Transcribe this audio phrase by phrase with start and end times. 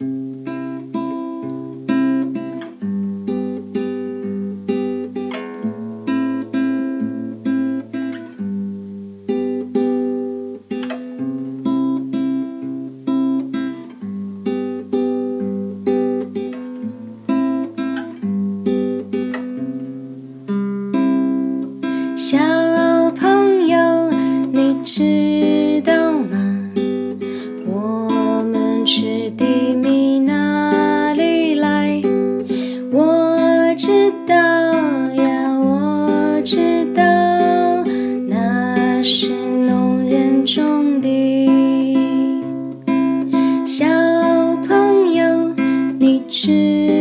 [0.00, 0.04] 小
[23.16, 24.10] 朋友，
[24.52, 25.97] 你知道
[34.08, 37.02] 知道呀，我知道，
[38.26, 41.08] 那是农人种的。
[43.66, 43.84] 小
[44.66, 45.52] 朋友，
[45.98, 46.97] 你知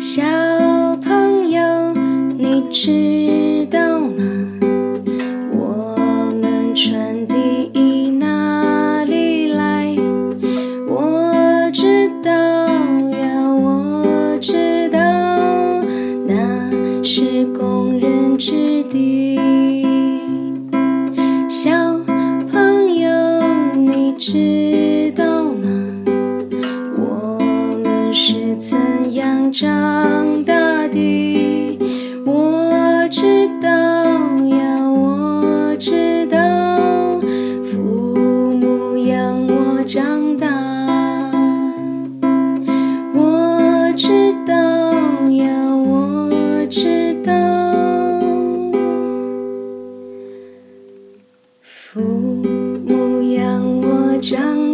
[0.00, 0.22] 小
[1.02, 1.92] 朋友，
[2.38, 4.22] 你知道吗？
[5.50, 5.96] 我
[6.40, 7.34] 们穿的
[7.72, 9.96] 衣哪里来？
[10.88, 14.98] 我知道呀，我知道，
[16.28, 19.36] 那是工人织的。
[21.48, 21.70] 小
[22.52, 23.10] 朋友，
[23.74, 24.87] 你知
[29.50, 31.78] 长大的，
[32.26, 33.68] 我知道
[34.46, 37.18] 呀，我知道
[37.62, 37.78] 父
[38.54, 40.46] 母养我长大。
[43.14, 44.54] 我知道
[45.30, 47.32] 呀，我知道
[51.62, 54.67] 父母养我长大。